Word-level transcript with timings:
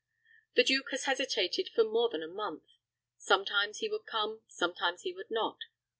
The 0.55 0.63
duke 0.63 0.87
has 0.89 1.03
hesitated 1.03 1.69
for 1.69 1.83
more 1.83 2.09
than 2.09 2.23
a 2.23 2.27
month. 2.27 2.63
Sometimes 3.19 3.81
he 3.81 3.87
would 3.89 4.07
come, 4.07 4.41
sometimes 4.47 5.03
he 5.03 5.13
would 5.13 5.29
not. 5.29 5.59